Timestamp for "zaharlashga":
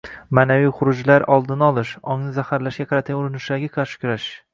2.39-2.87